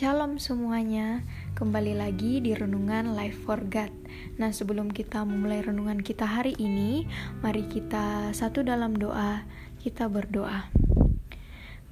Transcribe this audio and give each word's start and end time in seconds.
Shalom 0.00 0.40
semuanya, 0.40 1.20
kembali 1.60 1.92
lagi 1.92 2.40
di 2.40 2.56
Renungan 2.56 3.12
Life 3.12 3.44
for 3.44 3.60
God. 3.68 3.92
Nah 4.40 4.48
sebelum 4.48 4.88
kita 4.88 5.28
memulai 5.28 5.60
renungan 5.60 6.00
kita 6.00 6.24
hari 6.24 6.56
ini, 6.56 7.04
mari 7.44 7.68
kita 7.68 8.32
satu 8.32 8.64
dalam 8.64 8.96
doa, 8.96 9.44
kita 9.76 10.08
berdoa. 10.08 10.72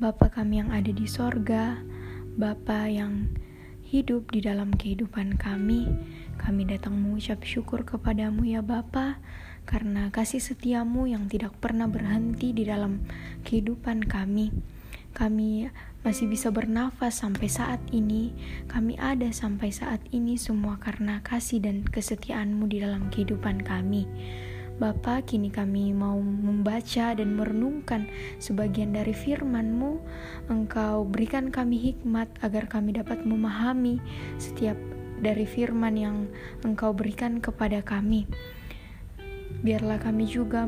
Bapa 0.00 0.32
kami 0.32 0.64
yang 0.64 0.73
ada 0.73 0.88
di 0.88 1.05
sorga, 1.05 1.84
Bapa 2.32 2.88
yang 2.88 3.29
hidup 3.84 4.32
di 4.32 4.40
dalam 4.40 4.72
kehidupan 4.72 5.36
kami, 5.36 5.93
kami 6.40 6.64
datang 6.64 6.96
mengucap 6.96 7.45
syukur 7.45 7.84
kepadamu 7.84 8.40
ya 8.48 8.64
Bapa, 8.64 9.20
karena 9.68 10.09
kasih 10.09 10.41
setiamu 10.41 11.12
yang 11.12 11.28
tidak 11.28 11.52
pernah 11.61 11.84
berhenti 11.84 12.56
di 12.56 12.64
dalam 12.64 13.05
kehidupan 13.45 14.09
kami. 14.09 14.77
Kami 15.18 15.66
masih 16.06 16.30
bisa 16.30 16.54
bernafas 16.54 17.27
sampai 17.27 17.50
saat 17.50 17.82
ini, 17.90 18.30
kami 18.70 18.95
ada 19.02 19.27
sampai 19.34 19.74
saat 19.74 19.98
ini 20.14 20.38
semua 20.38 20.78
karena 20.78 21.18
kasih 21.27 21.58
dan 21.58 21.82
kesetiaanmu 21.82 22.70
di 22.70 22.78
dalam 22.78 23.10
kehidupan 23.10 23.66
kami. 23.66 24.06
Bapa, 24.78 25.27
kini 25.27 25.50
kami 25.50 25.91
mau 25.91 26.22
membaca 26.22 27.10
dan 27.10 27.34
merenungkan 27.34 28.06
sebagian 28.38 28.94
dari 28.94 29.10
firman-Mu. 29.10 29.98
Engkau 30.54 31.02
berikan 31.02 31.50
kami 31.50 31.82
hikmat 31.82 32.30
agar 32.46 32.70
kami 32.70 32.94
dapat 32.94 33.27
memahami 33.27 33.98
setiap 34.38 34.78
dari 35.19 35.50
firman 35.50 35.98
yang 35.98 36.16
Engkau 36.62 36.94
berikan 36.94 37.42
kepada 37.42 37.82
kami. 37.82 38.30
Biarlah 39.66 39.98
kami 39.98 40.30
juga 40.30 40.62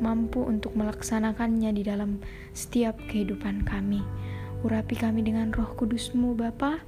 mampu 0.00 0.46
untuk 0.46 0.72
melaksanakannya 0.78 1.74
di 1.74 1.82
dalam 1.84 2.22
setiap 2.56 2.96
kehidupan 3.10 3.66
kami. 3.66 4.00
Urapi 4.62 4.94
kami 4.94 5.26
dengan 5.26 5.50
roh 5.50 5.74
kudusmu 5.74 6.38
Bapa, 6.38 6.80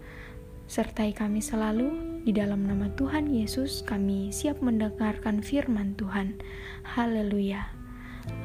sertai 0.71 1.13
kami 1.13 1.45
selalu 1.45 2.23
di 2.25 2.33
dalam 2.33 2.65
nama 2.65 2.89
Tuhan 2.97 3.29
Yesus 3.29 3.85
kami 3.85 4.33
siap 4.33 4.65
mendengarkan 4.65 5.45
firman 5.45 5.93
Tuhan. 5.99 6.41
Haleluya. 6.87 7.69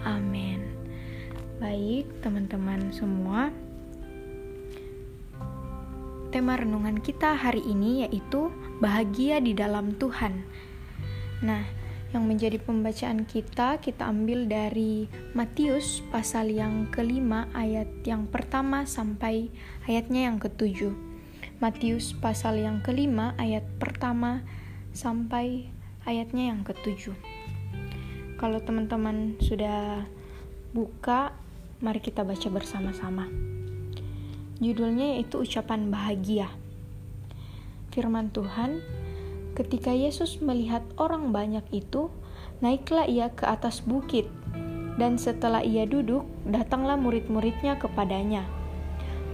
Amin. 0.04 0.60
Baik, 1.60 2.08
teman-teman 2.20 2.92
semua. 2.92 3.52
Tema 6.30 6.60
renungan 6.60 7.02
kita 7.02 7.36
hari 7.36 7.64
ini 7.66 8.08
yaitu 8.08 8.54
bahagia 8.80 9.42
di 9.44 9.52
dalam 9.56 9.96
Tuhan. 9.98 10.46
Nah, 11.44 11.64
yang 12.10 12.26
menjadi 12.26 12.58
pembacaan 12.58 13.30
kita 13.30 13.78
kita 13.78 14.10
ambil 14.10 14.50
dari 14.50 15.06
Matius 15.38 16.02
pasal 16.10 16.50
yang 16.50 16.90
kelima 16.90 17.46
ayat 17.54 17.90
yang 18.02 18.26
pertama 18.26 18.90
sampai 18.90 19.54
ayatnya 19.86 20.30
yang 20.32 20.42
ketujuh. 20.42 20.94
Matius 21.60 22.16
pasal 22.18 22.64
yang 22.64 22.82
kelima 22.82 23.36
ayat 23.38 23.68
pertama 23.78 24.42
sampai 24.96 25.70
ayatnya 26.08 26.56
yang 26.56 26.64
ketujuh. 26.66 27.14
Kalau 28.40 28.64
teman-teman 28.64 29.36
sudah 29.44 30.08
buka, 30.72 31.36
mari 31.84 32.00
kita 32.00 32.24
baca 32.24 32.48
bersama-sama. 32.48 33.28
Judulnya 34.64 35.20
yaitu 35.20 35.44
ucapan 35.44 35.92
bahagia. 35.92 36.48
Firman 37.92 38.32
Tuhan, 38.32 38.80
Ketika 39.60 39.92
Yesus 39.92 40.40
melihat 40.40 40.88
orang 40.96 41.36
banyak 41.36 41.68
itu, 41.76 42.08
naiklah 42.64 43.04
ia 43.04 43.28
ke 43.28 43.44
atas 43.44 43.84
bukit, 43.84 44.32
dan 44.96 45.20
setelah 45.20 45.60
ia 45.60 45.84
duduk, 45.84 46.24
datanglah 46.48 46.96
murid-muridnya 46.96 47.76
kepadanya. 47.76 48.48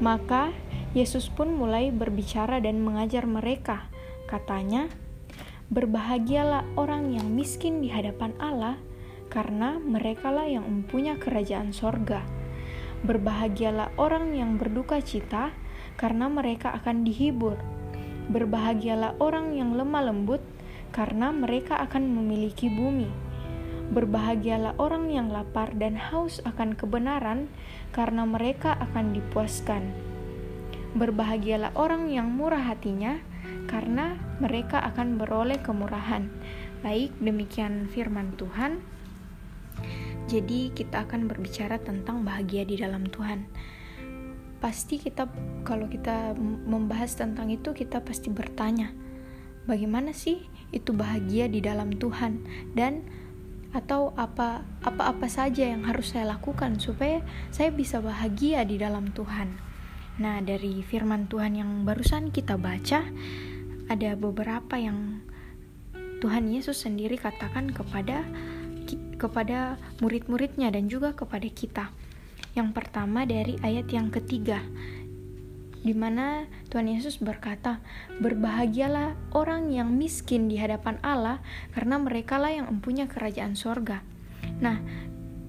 Maka 0.02 0.50
Yesus 0.97 1.30
pun 1.30 1.53
mulai 1.53 1.94
berbicara 1.94 2.58
dan 2.58 2.81
mengajar 2.81 3.30
mereka. 3.30 3.85
Katanya, 4.25 4.90
"Berbahagialah 5.69 6.74
orang 6.74 7.14
yang 7.14 7.30
miskin 7.30 7.85
di 7.85 7.94
hadapan 7.94 8.34
Allah, 8.41 8.81
karena 9.30 9.78
merekalah 9.78 10.50
yang 10.50 10.66
mempunyai 10.66 11.22
kerajaan 11.22 11.69
sorga. 11.69 12.25
Berbahagialah 13.06 13.94
orang 14.02 14.34
yang 14.34 14.58
berduka 14.58 14.97
cita, 15.06 15.53
karena 16.02 16.34
mereka 16.34 16.74
akan 16.74 17.06
dihibur." 17.06 17.75
Berbahagialah 18.25 19.22
orang 19.22 19.53
yang 19.53 19.78
lemah 19.78 20.09
lembut, 20.09 20.41
karena 20.90 21.30
mereka 21.30 21.78
akan 21.78 22.09
memiliki 22.09 22.74
bumi. 22.74 23.06
Berbahagialah 23.94 24.81
orang 24.81 25.13
yang 25.13 25.30
lapar 25.30 25.69
dan 25.78 25.94
haus 25.94 26.41
akan 26.41 26.74
kebenaran, 26.74 27.46
karena 27.94 28.25
mereka 28.25 28.74
akan 28.81 29.14
dipuaskan. 29.14 29.94
Berbahagialah 30.97 31.78
orang 31.78 32.09
yang 32.09 32.34
murah 32.34 32.66
hatinya, 32.66 33.22
karena 33.69 34.18
mereka 34.41 34.81
akan 34.81 35.22
beroleh 35.22 35.62
kemurahan. 35.62 36.25
Baik, 36.81 37.14
demikian 37.22 37.85
firman 37.94 38.34
Tuhan. 38.41 38.81
Jadi, 40.25 40.74
kita 40.74 41.06
akan 41.06 41.30
berbicara 41.30 41.78
tentang 41.78 42.25
bahagia 42.25 42.66
di 42.66 42.81
dalam 42.81 43.06
Tuhan 43.06 43.46
pasti 44.66 44.98
kita 44.98 45.30
kalau 45.62 45.86
kita 45.86 46.34
membahas 46.66 47.14
tentang 47.14 47.53
itu 47.53 47.70
kita 47.78 48.02
pasti 48.02 48.34
bertanya 48.34 48.90
bagaimana 49.70 50.09
sih 50.09 50.42
itu 50.74 50.90
bahagia 50.90 51.46
di 51.46 51.62
dalam 51.62 51.94
Tuhan 51.94 52.42
dan 52.74 53.06
atau 53.78 54.18
apa 54.18 54.66
apa-apa 54.81 55.30
saja 55.30 55.70
yang 55.70 55.86
harus 55.86 56.18
saya 56.18 56.34
lakukan 56.34 56.81
supaya 56.81 57.22
saya 57.53 57.70
bisa 57.70 58.00
bahagia 58.00 58.66
di 58.66 58.80
dalam 58.80 59.12
Tuhan. 59.12 59.52
Nah, 60.16 60.40
dari 60.40 60.80
firman 60.80 61.28
Tuhan 61.28 61.59
yang 61.59 61.84
barusan 61.84 62.32
kita 62.32 62.56
baca 62.56 63.03
ada 63.92 64.09
beberapa 64.16 64.80
yang 64.80 65.22
Tuhan 66.24 66.47
Yesus 66.50 66.88
sendiri 66.88 67.20
katakan 67.20 67.70
kepada 67.70 68.24
kepada 69.20 69.76
murid-muridnya 70.00 70.72
dan 70.72 70.88
juga 70.88 71.12
kepada 71.12 71.46
kita. 71.52 71.92
Yang 72.55 72.69
pertama 72.71 73.27
dari 73.27 73.59
ayat 73.59 73.91
yang 73.91 74.07
ketiga, 74.09 74.63
di 75.85 75.93
mana 75.93 76.49
Tuhan 76.73 76.89
Yesus 76.89 77.21
berkata, 77.21 77.83
"Berbahagialah 78.23 79.35
orang 79.38 79.69
yang 79.69 79.93
miskin 79.93 80.49
di 80.49 80.57
hadapan 80.57 80.97
Allah, 81.05 81.43
karena 81.75 82.01
merekalah 82.01 82.49
yang 82.49 82.71
mempunyai 82.71 83.05
kerajaan 83.05 83.53
sorga." 83.53 84.01
Nah, 84.63 84.81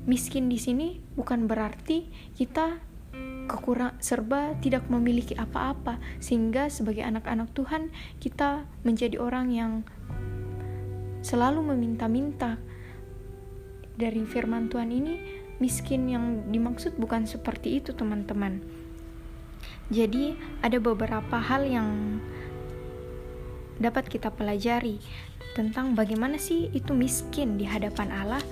miskin 0.04 0.50
di 0.50 0.60
sini 0.60 1.00
bukan 1.16 1.48
berarti 1.48 2.10
kita 2.36 2.82
kekurang 3.46 3.94
serba 4.02 4.58
tidak 4.58 4.90
memiliki 4.90 5.32
apa-apa 5.38 6.02
sehingga 6.18 6.66
sebagai 6.66 7.06
anak-anak 7.06 7.54
Tuhan 7.54 7.94
kita 8.18 8.66
menjadi 8.82 9.16
orang 9.22 9.54
yang 9.54 9.72
selalu 11.22 11.74
meminta-minta 11.74 12.58
dari 13.96 14.22
firman 14.28 14.68
Tuhan 14.68 14.90
ini 14.92 15.45
miskin 15.62 16.08
yang 16.10 16.24
dimaksud 16.52 16.96
bukan 17.00 17.24
seperti 17.24 17.80
itu, 17.80 17.96
teman-teman. 17.96 18.60
Jadi, 19.88 20.34
ada 20.60 20.78
beberapa 20.82 21.38
hal 21.38 21.64
yang 21.64 22.20
dapat 23.76 24.08
kita 24.08 24.32
pelajari 24.32 24.98
tentang 25.56 25.96
bagaimana 25.96 26.36
sih 26.36 26.68
itu 26.72 26.92
miskin 26.92 27.56
di 27.56 27.64
hadapan 27.64 28.12
Allah. 28.12 28.42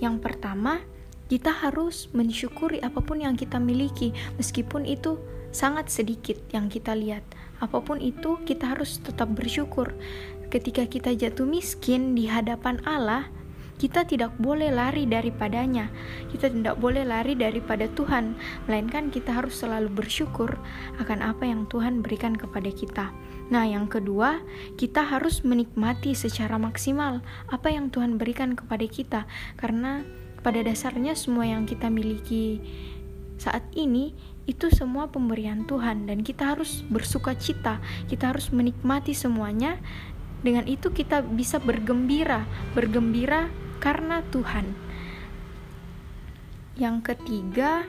Yang 0.00 0.24
pertama, 0.24 0.80
kita 1.28 1.52
harus 1.52 2.08
mensyukuri 2.12 2.80
apa 2.84 3.00
pun 3.00 3.20
yang 3.20 3.36
kita 3.36 3.60
miliki, 3.60 4.12
meskipun 4.36 4.84
itu 4.88 5.20
sangat 5.52 5.88
sedikit 5.88 6.36
yang 6.52 6.68
kita 6.68 6.92
lihat. 6.92 7.24
Apa 7.60 7.80
pun 7.80 8.00
itu, 8.00 8.40
kita 8.44 8.76
harus 8.76 9.00
tetap 9.00 9.32
bersyukur. 9.32 9.92
Ketika 10.52 10.86
kita 10.86 11.16
jatuh 11.16 11.48
miskin 11.48 12.14
di 12.14 12.28
hadapan 12.28 12.78
Allah, 12.84 13.28
kita 13.78 14.06
tidak 14.06 14.32
boleh 14.38 14.70
lari 14.70 15.04
daripadanya. 15.04 15.90
Kita 16.30 16.50
tidak 16.50 16.78
boleh 16.78 17.02
lari 17.02 17.34
daripada 17.34 17.90
Tuhan, 17.90 18.38
melainkan 18.66 19.10
kita 19.10 19.34
harus 19.34 19.58
selalu 19.58 19.90
bersyukur 19.90 20.56
akan 21.02 21.20
apa 21.22 21.44
yang 21.46 21.66
Tuhan 21.66 22.00
berikan 22.00 22.38
kepada 22.38 22.70
kita. 22.70 23.10
Nah, 23.52 23.68
yang 23.68 23.90
kedua, 23.90 24.40
kita 24.80 25.04
harus 25.04 25.44
menikmati 25.44 26.16
secara 26.16 26.56
maksimal 26.56 27.20
apa 27.52 27.68
yang 27.68 27.92
Tuhan 27.92 28.16
berikan 28.16 28.56
kepada 28.56 28.86
kita, 28.88 29.20
karena 29.60 30.00
pada 30.40 30.64
dasarnya 30.64 31.12
semua 31.16 31.48
yang 31.48 31.68
kita 31.68 31.88
miliki 31.92 32.60
saat 33.36 33.64
ini 33.74 34.14
itu 34.44 34.68
semua 34.68 35.08
pemberian 35.08 35.64
Tuhan 35.64 36.04
dan 36.04 36.20
kita 36.20 36.56
harus 36.56 36.84
bersuka 36.88 37.32
cita, 37.36 37.80
kita 38.08 38.32
harus 38.32 38.52
menikmati 38.52 39.16
semuanya. 39.16 39.80
Dengan 40.44 40.68
itu 40.68 40.92
kita 40.92 41.24
bisa 41.24 41.56
bergembira, 41.56 42.44
bergembira 42.76 43.48
karena 43.80 44.20
Tuhan. 44.28 44.68
Yang 46.76 46.96
ketiga, 47.16 47.88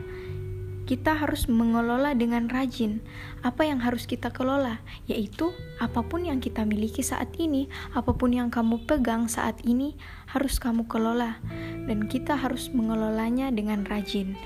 kita 0.85 1.17
harus 1.17 1.49
mengelola 1.49 2.13
dengan 2.13 2.45
rajin 2.45 3.01
apa 3.41 3.65
yang 3.65 3.81
harus 3.81 4.05
kita 4.05 4.29
kelola, 4.29 4.79
yaitu 5.09 5.49
apa 5.81 6.05
pun 6.05 6.23
yang 6.23 6.37
kita 6.37 6.61
miliki 6.61 7.01
saat 7.01 7.33
ini, 7.41 7.65
apa 7.97 8.13
pun 8.13 8.31
yang 8.31 8.53
kamu 8.53 8.85
pegang 8.85 9.25
saat 9.25 9.57
ini, 9.65 9.97
harus 10.29 10.61
kamu 10.61 10.85
kelola, 10.85 11.41
dan 11.89 12.05
kita 12.05 12.37
harus 12.37 12.69
mengelolanya 12.69 13.49
dengan 13.49 13.81
rajin. 13.83 14.37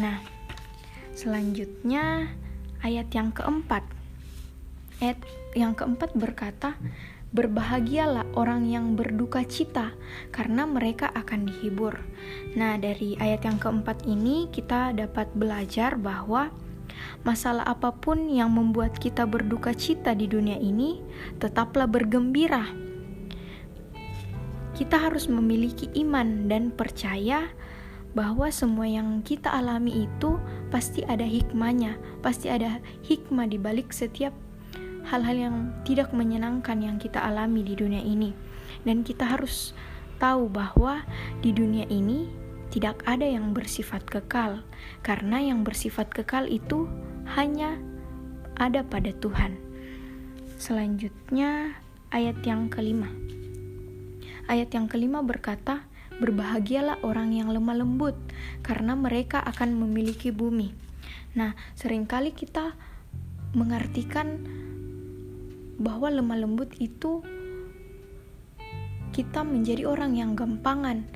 Nah, 0.00 0.24
selanjutnya 1.12 2.32
ayat 2.80 3.12
yang 3.12 3.30
keempat. 3.30 3.84
ayat 5.02 5.20
yang 5.52 5.76
keempat 5.76 6.16
berkata, 6.16 6.80
Berbahagialah 7.34 8.30
orang 8.38 8.70
yang 8.70 8.94
berduka 8.94 9.42
cita, 9.42 9.90
karena 10.30 10.70
mereka 10.70 11.10
akan 11.10 11.50
dihibur. 11.50 11.98
Nah, 12.54 12.78
dari 12.78 13.18
ayat 13.18 13.42
yang 13.42 13.58
keempat 13.58 14.06
ini, 14.06 14.46
kita 14.54 14.94
dapat 14.94 15.34
belajar 15.34 15.98
bahwa 15.98 16.54
masalah 17.26 17.66
apa 17.66 17.90
pun 17.90 18.30
yang 18.30 18.54
membuat 18.54 18.94
kita 19.02 19.26
berduka 19.26 19.74
cita 19.74 20.14
di 20.14 20.30
dunia 20.30 20.54
ini, 20.62 21.02
tetaplah 21.42 21.90
bergembira. 21.90 22.70
Kita 24.78 25.02
harus 25.02 25.26
memiliki 25.26 25.90
iman 26.06 26.46
dan 26.46 26.70
percaya 26.70 27.50
bahwa 28.14 28.46
semua 28.54 28.86
yang 28.86 29.26
kita 29.26 29.50
alami 29.50 30.06
itu 30.06 30.38
pasti 30.70 31.02
ada 31.02 31.26
hikmahnya, 31.26 31.98
pasti 32.22 32.46
ada 32.46 32.78
hikmah 33.02 33.50
di 33.50 33.58
balik 33.58 33.90
setiap 33.90 34.30
hal-hal 35.08 35.36
yang 35.36 35.56
tidak 35.84 36.10
menyenangkan 36.16 36.80
yang 36.80 36.96
kita 36.96 37.20
alami 37.20 37.60
di 37.60 37.76
dunia 37.76 38.00
ini, 38.00 38.32
dan 38.88 39.04
kita 39.04 39.28
harus 39.28 39.76
tahu 40.16 40.48
bahwa 40.48 41.04
di 41.44 41.52
dunia 41.52 41.84
ini 41.92 42.28
tidak 42.72 43.04
ada 43.06 43.22
yang 43.22 43.54
bersifat 43.54 44.02
kekal, 44.08 44.64
karena 45.06 45.38
yang 45.38 45.62
bersifat 45.62 46.10
kekal 46.10 46.48
itu 46.50 46.90
hanya 47.38 47.78
ada 48.58 48.82
pada 48.82 49.14
Tuhan. 49.14 49.54
Selanjutnya, 50.58 51.78
ayat 52.14 52.40
yang 52.46 52.70
kelima. 52.70 53.10
Ayat 54.46 54.74
yang 54.74 54.86
kelima 54.90 55.22
berkata, 55.22 55.86
"Berbahagialah 56.18 57.02
orang 57.02 57.34
yang 57.34 57.50
lemah 57.50 57.78
lembut, 57.78 58.16
karena 58.62 58.94
mereka 58.94 59.42
akan 59.42 59.74
memiliki 59.78 60.30
bumi." 60.30 60.74
Nah, 61.34 61.58
sering 61.74 62.06
kali 62.06 62.30
kita 62.30 62.74
mengartikan 63.54 64.46
bahwa 65.78 66.10
lemah 66.10 66.38
lembut 66.38 66.70
itu 66.78 67.24
kita 69.14 69.46
menjadi 69.46 69.86
orang 69.86 70.18
yang 70.18 70.34
gampangan. 70.34 71.06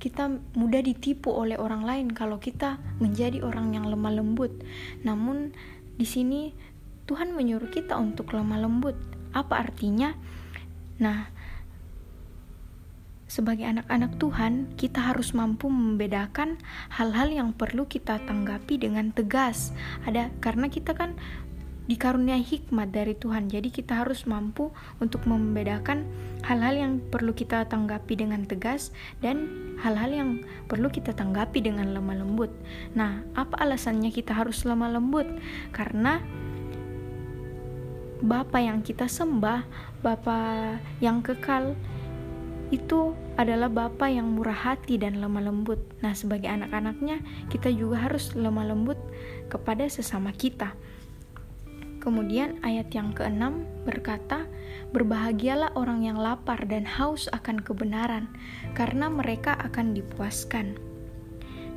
Kita 0.00 0.32
mudah 0.56 0.80
ditipu 0.80 1.32
oleh 1.32 1.60
orang 1.60 1.84
lain 1.84 2.06
kalau 2.12 2.40
kita 2.40 2.80
menjadi 3.00 3.44
orang 3.44 3.76
yang 3.76 3.88
lemah 3.88 4.12
lembut. 4.12 4.52
Namun 5.04 5.52
di 5.96 6.04
sini 6.08 6.52
Tuhan 7.08 7.32
menyuruh 7.32 7.68
kita 7.68 7.96
untuk 7.96 8.32
lemah 8.32 8.60
lembut. 8.60 8.96
Apa 9.32 9.60
artinya? 9.60 10.16
Nah, 11.00 11.28
sebagai 13.30 13.62
anak-anak 13.62 14.18
Tuhan, 14.18 14.74
kita 14.74 15.14
harus 15.14 15.38
mampu 15.38 15.70
membedakan 15.70 16.58
hal-hal 16.90 17.30
yang 17.30 17.54
perlu 17.54 17.86
kita 17.86 18.18
tanggapi 18.26 18.74
dengan 18.74 19.14
tegas. 19.14 19.70
Ada 20.02 20.34
karena 20.42 20.66
kita 20.66 20.98
kan 20.98 21.14
dikaruniai 21.90 22.46
hikmat 22.46 22.94
dari 22.94 23.18
Tuhan. 23.18 23.50
Jadi 23.50 23.74
kita 23.74 24.06
harus 24.06 24.22
mampu 24.30 24.70
untuk 25.02 25.26
membedakan 25.26 26.06
hal-hal 26.46 26.78
yang 26.78 26.92
perlu 27.10 27.34
kita 27.34 27.66
tanggapi 27.66 28.14
dengan 28.14 28.46
tegas 28.46 28.94
dan 29.18 29.50
hal-hal 29.82 30.10
yang 30.14 30.30
perlu 30.70 30.86
kita 30.86 31.10
tanggapi 31.10 31.58
dengan 31.58 31.90
lemah 31.90 32.22
lembut. 32.22 32.54
Nah, 32.94 33.26
apa 33.34 33.58
alasannya 33.58 34.14
kita 34.14 34.30
harus 34.38 34.62
lemah 34.62 34.94
lembut? 34.94 35.26
Karena 35.74 36.22
Bapa 38.20 38.60
yang 38.60 38.84
kita 38.84 39.08
sembah, 39.08 39.64
Bapa 40.04 40.76
yang 41.00 41.24
kekal, 41.24 41.72
itu 42.70 43.16
adalah 43.34 43.66
Bapa 43.66 44.06
yang 44.12 44.30
murah 44.36 44.54
hati 44.54 45.00
dan 45.00 45.18
lemah 45.18 45.42
lembut. 45.42 45.80
Nah, 46.04 46.12
sebagai 46.12 46.46
anak-anaknya, 46.46 47.24
kita 47.48 47.72
juga 47.72 48.06
harus 48.06 48.36
lemah 48.36 48.76
lembut 48.76 49.00
kepada 49.48 49.88
sesama 49.88 50.30
kita. 50.36 50.76
Kemudian 52.00 52.56
ayat 52.64 52.88
yang 52.96 53.12
keenam 53.12 53.68
berkata, 53.84 54.48
Berbahagialah 54.90 55.78
orang 55.78 56.02
yang 56.02 56.18
lapar 56.18 56.66
dan 56.66 56.82
haus 56.82 57.30
akan 57.30 57.62
kebenaran, 57.62 58.26
karena 58.74 59.06
mereka 59.06 59.54
akan 59.62 59.94
dipuaskan. 59.94 60.74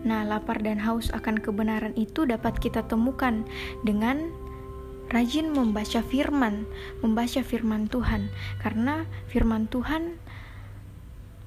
Nah, 0.01 0.25
lapar 0.25 0.59
dan 0.65 0.81
haus 0.81 1.13
akan 1.13 1.37
kebenaran 1.37 1.93
itu 1.93 2.25
dapat 2.25 2.57
kita 2.57 2.83
temukan 2.89 3.45
dengan 3.85 4.33
rajin 5.13 5.53
membaca 5.53 6.01
firman, 6.01 6.65
membaca 7.05 7.45
firman 7.45 7.85
Tuhan, 7.85 8.33
karena 8.65 9.05
firman 9.29 9.69
Tuhan 9.69 10.17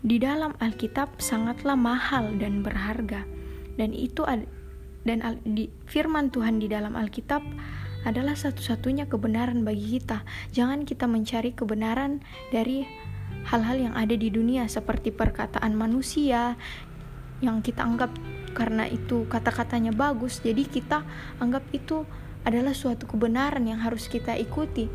di 0.07 0.23
dalam 0.23 0.55
Alkitab 0.63 1.19
sangatlah 1.19 1.75
mahal 1.75 2.31
dan 2.39 2.63
berharga. 2.63 3.27
Dan 3.77 3.91
itu 3.93 4.23
dan 5.05 5.19
firman 5.85 6.31
Tuhan 6.31 6.63
di 6.63 6.71
dalam 6.71 6.95
Alkitab 6.95 7.43
adalah 8.07 8.39
satu-satunya 8.39 9.11
kebenaran 9.11 9.67
bagi 9.67 9.99
kita. 9.99 10.23
Jangan 10.55 10.87
kita 10.87 11.11
mencari 11.11 11.51
kebenaran 11.51 12.23
dari 12.55 12.87
hal-hal 13.51 13.91
yang 13.91 13.95
ada 13.99 14.15
di 14.15 14.31
dunia 14.31 14.71
seperti 14.71 15.11
perkataan 15.11 15.75
manusia 15.75 16.55
yang 17.43 17.61
kita 17.61 17.83
anggap 17.83 18.15
karena 18.57 18.89
itu 18.89 19.29
kata-katanya 19.29 19.93
bagus, 19.93 20.41
jadi 20.41 20.65
kita 20.65 21.05
anggap 21.43 21.69
itu 21.77 22.09
adalah 22.47 22.73
suatu 22.73 23.05
kebenaran 23.05 23.69
yang 23.69 23.83
harus 23.85 24.09
kita 24.09 24.33
ikuti. 24.39 24.89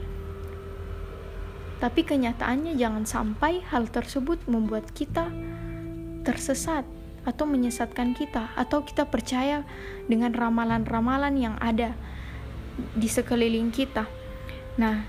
Tapi 1.77 2.01
kenyataannya 2.01 2.73
jangan 2.77 3.05
sampai 3.05 3.61
hal 3.69 3.85
tersebut 3.91 4.41
membuat 4.49 4.89
kita 4.95 5.29
tersesat 6.25 6.85
atau 7.21 7.45
menyesatkan 7.45 8.17
kita 8.17 8.49
atau 8.57 8.81
kita 8.81 9.05
percaya 9.05 9.61
dengan 10.09 10.33
ramalan-ramalan 10.33 11.37
yang 11.37 11.55
ada 11.61 11.93
di 12.95 13.07
sekeliling 13.07 13.69
kita. 13.69 14.07
Nah, 14.79 15.03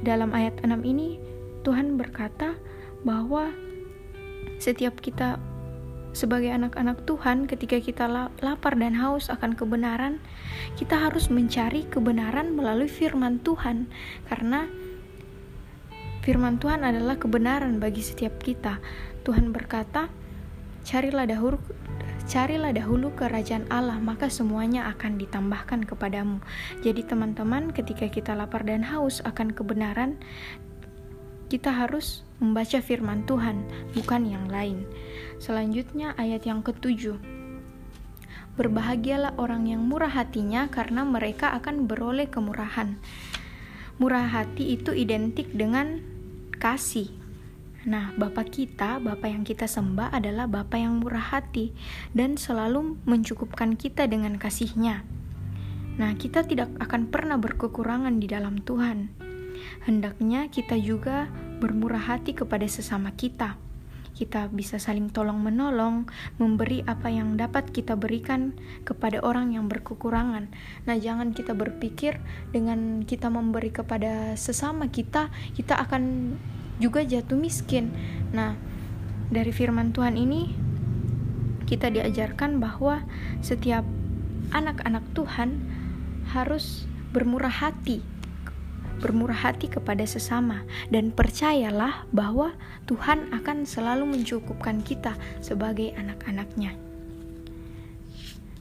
dalam 0.00 0.32
ayat 0.32 0.60
6 0.64 0.80
ini 0.84 1.20
Tuhan 1.60 2.00
berkata 2.00 2.56
bahwa 3.04 3.52
setiap 4.60 5.00
kita 5.00 5.40
sebagai 6.10 6.50
anak-anak 6.50 7.06
Tuhan 7.06 7.46
ketika 7.46 7.78
kita 7.78 8.10
lapar 8.42 8.74
dan 8.74 8.98
haus 8.98 9.30
akan 9.30 9.54
kebenaran, 9.54 10.18
kita 10.74 10.98
harus 10.98 11.30
mencari 11.30 11.86
kebenaran 11.86 12.50
melalui 12.50 12.90
firman 12.90 13.38
Tuhan 13.40 13.86
karena 14.26 14.66
firman 16.26 16.58
Tuhan 16.58 16.82
adalah 16.82 17.16
kebenaran 17.16 17.78
bagi 17.78 18.02
setiap 18.02 18.42
kita. 18.42 18.82
Tuhan 19.22 19.54
berkata, 19.54 20.10
"Carilah 20.82 21.30
dahulu 21.30 21.62
Carilah 22.30 22.70
dahulu 22.70 23.10
kerajaan 23.18 23.66
Allah, 23.74 23.98
maka 23.98 24.30
semuanya 24.30 24.86
akan 24.94 25.18
ditambahkan 25.18 25.82
kepadamu. 25.82 26.38
Jadi, 26.78 27.02
teman-teman, 27.02 27.74
ketika 27.74 28.06
kita 28.06 28.38
lapar 28.38 28.62
dan 28.62 28.86
haus 28.86 29.18
akan 29.26 29.50
kebenaran, 29.50 30.14
kita 31.50 31.74
harus 31.74 32.22
membaca 32.38 32.78
firman 32.78 33.26
Tuhan, 33.26 33.66
bukan 33.98 34.30
yang 34.30 34.46
lain. 34.46 34.86
Selanjutnya, 35.42 36.14
ayat 36.14 36.46
yang 36.46 36.62
ketujuh. 36.62 37.18
Berbahagialah 38.54 39.34
orang 39.34 39.66
yang 39.66 39.82
murah 39.82 40.14
hatinya, 40.14 40.70
karena 40.70 41.02
mereka 41.02 41.50
akan 41.58 41.90
beroleh 41.90 42.30
kemurahan. 42.30 42.94
Murah 43.98 44.30
hati 44.30 44.78
itu 44.78 44.94
identik 44.94 45.50
dengan 45.50 45.98
kasih, 46.62 47.10
Nah, 47.88 48.12
Bapak 48.12 48.52
kita, 48.52 49.00
Bapak 49.00 49.32
yang 49.32 49.40
kita 49.40 49.64
sembah 49.64 50.12
adalah 50.12 50.44
Bapak 50.44 50.76
yang 50.76 51.00
murah 51.00 51.32
hati 51.32 51.72
dan 52.12 52.36
selalu 52.36 53.00
mencukupkan 53.08 53.72
kita 53.72 54.04
dengan 54.04 54.36
kasihnya. 54.36 55.00
Nah, 55.96 56.12
kita 56.12 56.44
tidak 56.44 56.68
akan 56.76 57.08
pernah 57.08 57.40
berkekurangan 57.40 58.20
di 58.20 58.28
dalam 58.28 58.60
Tuhan. 58.60 59.08
Hendaknya 59.88 60.52
kita 60.52 60.76
juga 60.76 61.32
bermurah 61.56 62.04
hati 62.04 62.36
kepada 62.36 62.68
sesama 62.68 63.16
kita. 63.16 63.56
Kita 64.12 64.52
bisa 64.52 64.76
saling 64.76 65.08
tolong-menolong, 65.08 66.04
memberi 66.36 66.84
apa 66.84 67.08
yang 67.08 67.40
dapat 67.40 67.72
kita 67.72 67.96
berikan 67.96 68.52
kepada 68.84 69.24
orang 69.24 69.56
yang 69.56 69.72
berkekurangan. 69.72 70.52
Nah, 70.84 70.96
jangan 71.00 71.32
kita 71.32 71.56
berpikir 71.56 72.20
dengan 72.52 73.08
kita 73.08 73.32
memberi 73.32 73.72
kepada 73.72 74.36
sesama 74.36 74.92
kita, 74.92 75.32
kita 75.56 75.80
akan 75.80 76.36
juga 76.80 77.04
jatuh 77.04 77.36
miskin. 77.36 77.92
Nah, 78.32 78.56
dari 79.30 79.52
firman 79.54 79.94
Tuhan 79.94 80.18
ini 80.18 80.50
kita 81.70 81.86
diajarkan 81.92 82.58
bahwa 82.58 83.06
setiap 83.44 83.86
anak-anak 84.50 85.06
Tuhan 85.14 85.62
harus 86.34 86.90
bermurah 87.14 87.52
hati, 87.52 88.02
bermurah 88.98 89.38
hati 89.38 89.70
kepada 89.70 90.02
sesama, 90.02 90.66
dan 90.90 91.14
percayalah 91.14 92.10
bahwa 92.10 92.58
Tuhan 92.90 93.30
akan 93.30 93.68
selalu 93.68 94.18
mencukupkan 94.18 94.82
kita 94.82 95.14
sebagai 95.38 95.94
anak-anaknya. 95.94 96.74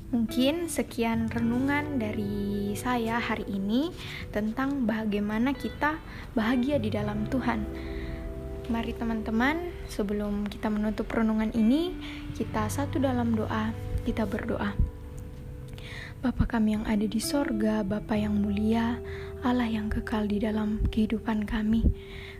Mungkin 0.09 0.69
sekian 0.73 1.29
renungan 1.29 2.01
dari 2.01 2.73
saya 2.73 3.21
hari 3.21 3.45
ini 3.45 3.93
tentang 4.33 4.89
bagaimana 4.89 5.53
kita 5.53 6.01
bahagia 6.33 6.81
di 6.81 6.89
dalam 6.89 7.29
Tuhan. 7.29 7.61
Mari 8.69 8.93
teman-teman, 8.93 9.73
sebelum 9.89 10.45
kita 10.45 10.69
menutup 10.69 11.09
renungan 11.09 11.49
ini, 11.57 11.97
kita 12.37 12.69
satu 12.69 13.01
dalam 13.01 13.33
doa, 13.33 13.73
kita 14.05 14.29
berdoa. 14.29 14.77
Bapa 16.21 16.45
kami 16.45 16.77
yang 16.77 16.85
ada 16.85 17.01
di 17.01 17.17
sorga, 17.17 17.81
Bapa 17.81 18.13
yang 18.13 18.37
mulia, 18.37 19.01
Allah 19.41 19.65
yang 19.65 19.89
kekal 19.89 20.29
di 20.29 20.37
dalam 20.37 20.85
kehidupan 20.85 21.49
kami. 21.49 21.81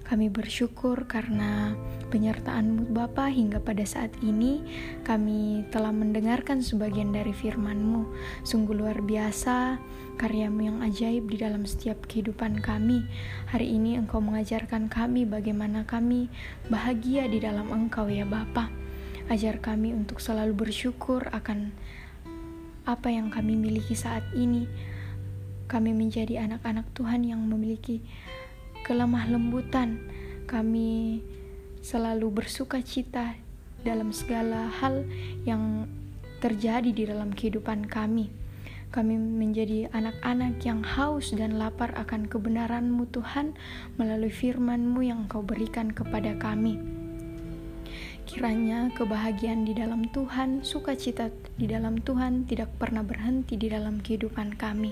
Kami 0.09 0.25
bersyukur 0.25 1.05
karena 1.05 1.77
penyertaan-Mu 2.09 2.89
Bapa 2.97 3.29
hingga 3.29 3.61
pada 3.61 3.85
saat 3.85 4.09
ini 4.25 4.65
kami 5.05 5.69
telah 5.69 5.93
mendengarkan 5.93 6.65
sebagian 6.65 7.13
dari 7.13 7.29
firman-Mu. 7.29 8.09
Sungguh 8.41 8.73
luar 8.73 9.05
biasa 9.05 9.77
karyamu 10.17 10.65
yang 10.65 10.77
ajaib 10.81 11.29
di 11.29 11.37
dalam 11.37 11.61
setiap 11.69 12.09
kehidupan 12.09 12.57
kami. 12.57 13.05
Hari 13.53 13.69
ini 13.69 14.01
Engkau 14.01 14.17
mengajarkan 14.17 14.89
kami 14.89 15.29
bagaimana 15.29 15.85
kami 15.85 16.25
bahagia 16.73 17.29
di 17.29 17.37
dalam 17.37 17.69
Engkau 17.69 18.09
ya 18.09 18.25
Bapa. 18.25 18.65
Ajar 19.29 19.61
kami 19.61 19.93
untuk 19.93 20.17
selalu 20.25 20.57
bersyukur 20.57 21.29
akan 21.29 21.69
apa 22.89 23.13
yang 23.13 23.29
kami 23.29 23.53
miliki 23.53 23.93
saat 23.93 24.25
ini. 24.33 24.65
Kami 25.69 25.93
menjadi 25.93 26.49
anak-anak 26.49 26.89
Tuhan 26.97 27.29
yang 27.29 27.45
memiliki 27.45 28.01
kelemah 28.89 29.29
lembutan. 29.29 30.01
Kami 30.49 31.21
selalu 31.85 32.41
bersuka 32.41 32.81
cita 32.81 33.37
dalam 33.85 34.09
segala 34.09 34.65
hal 34.81 35.05
yang 35.45 35.85
terjadi 36.41 36.89
di 36.89 37.05
dalam 37.05 37.29
kehidupan 37.29 37.85
kami. 37.85 38.33
Kami 38.89 39.13
menjadi 39.13 39.85
anak-anak 39.93 40.65
yang 40.65 40.81
haus 40.81 41.29
dan 41.37 41.61
lapar 41.61 41.93
akan 41.93 42.25
kebenaran-Mu 42.25 43.05
Tuhan 43.13 43.53
melalui 44.01 44.33
firman-Mu 44.33 45.05
yang 45.05 45.29
Kau 45.29 45.45
berikan 45.45 45.93
kepada 45.93 46.33
kami. 46.41 46.81
Kiranya 48.25 48.89
kebahagiaan 48.97 49.69
di 49.69 49.77
dalam 49.77 50.09
Tuhan, 50.09 50.65
sukacita 50.65 51.29
di 51.61 51.69
dalam 51.69 52.01
Tuhan 52.01 52.49
tidak 52.49 52.73
pernah 52.81 53.05
berhenti 53.05 53.53
di 53.53 53.69
dalam 53.69 54.01
kehidupan 54.01 54.57
kami. 54.57 54.89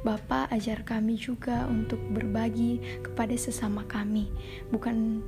Bapa 0.00 0.48
ajar 0.48 0.80
kami 0.80 1.20
juga 1.20 1.68
untuk 1.68 2.00
berbagi 2.08 2.80
kepada 3.04 3.36
sesama 3.36 3.84
kami, 3.84 4.32
bukan 4.72 5.20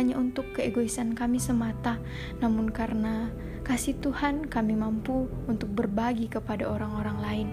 hanya 0.00 0.16
untuk 0.16 0.48
keegoisan 0.56 1.12
kami 1.12 1.36
semata, 1.36 2.00
namun 2.40 2.72
karena 2.72 3.28
kasih 3.68 3.96
Tuhan 4.00 4.48
kami 4.48 4.80
mampu 4.80 5.28
untuk 5.44 5.70
berbagi 5.76 6.32
kepada 6.32 6.64
orang-orang 6.64 7.18
lain. 7.20 7.48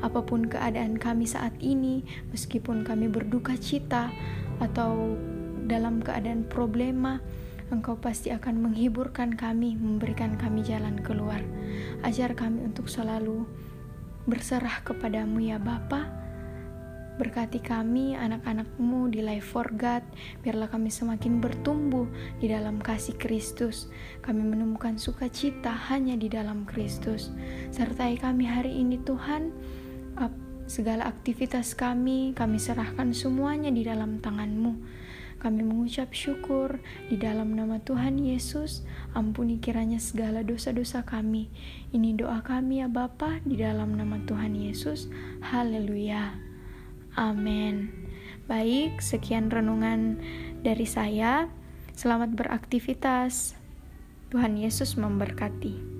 Apa 0.00 0.24
pun 0.24 0.48
keadaan 0.48 0.96
kami 0.96 1.28
saat 1.28 1.52
ini, 1.60 2.00
meskipun 2.32 2.82
kami 2.82 3.12
berduka 3.12 3.52
cita 3.56 4.08
atau 4.60 5.16
dalam 5.68 6.00
keadaan 6.00 6.48
problema, 6.48 7.20
Engkau 7.66 7.98
pasti 7.98 8.30
akan 8.30 8.62
menghiburkan 8.62 9.34
kami, 9.34 9.74
memberikan 9.74 10.38
kami 10.38 10.62
jalan 10.62 11.02
keluar. 11.02 11.42
Ajar 12.06 12.30
kami 12.38 12.62
untuk 12.62 12.86
selalu 12.86 13.42
berserah 14.26 14.82
kepadamu 14.82 15.40
ya 15.40 15.56
Bapa. 15.62 16.26
Berkati 17.16 17.64
kami 17.64 18.12
anak-anakmu 18.12 19.08
di 19.08 19.24
Life 19.24 19.56
for 19.56 19.64
God, 19.72 20.04
biarlah 20.44 20.68
kami 20.68 20.92
semakin 20.92 21.40
bertumbuh 21.40 22.04
di 22.44 22.52
dalam 22.52 22.76
kasih 22.76 23.16
Kristus. 23.16 23.88
Kami 24.20 24.44
menemukan 24.44 25.00
sukacita 25.00 25.72
hanya 25.88 26.12
di 26.12 26.28
dalam 26.28 26.68
Kristus. 26.68 27.32
Sertai 27.72 28.20
kami 28.20 28.44
hari 28.44 28.76
ini 28.84 29.00
Tuhan, 29.00 29.48
segala 30.68 31.08
aktivitas 31.08 31.72
kami, 31.72 32.36
kami 32.36 32.60
serahkan 32.60 33.16
semuanya 33.16 33.72
di 33.72 33.80
dalam 33.80 34.20
tanganmu. 34.20 34.76
Kami 35.36 35.60
mengucap 35.62 36.16
syukur 36.16 36.80
di 37.08 37.20
dalam 37.20 37.52
nama 37.52 37.76
Tuhan 37.82 38.16
Yesus. 38.16 38.82
Ampuni 39.12 39.60
kiranya 39.60 40.00
segala 40.00 40.40
dosa-dosa 40.40 41.04
kami. 41.04 41.52
Ini 41.92 42.16
doa 42.16 42.40
kami 42.40 42.80
ya 42.80 42.88
Bapa 42.88 43.40
di 43.44 43.60
dalam 43.60 43.94
nama 43.96 44.20
Tuhan 44.24 44.56
Yesus. 44.56 45.12
Haleluya. 45.44 46.36
Amin. 47.16 47.92
Baik, 48.46 49.00
sekian 49.00 49.48
renungan 49.48 50.20
dari 50.60 50.84
saya. 50.84 51.48
Selamat 51.96 52.36
beraktivitas. 52.36 53.56
Tuhan 54.28 54.60
Yesus 54.60 55.00
memberkati. 55.00 55.95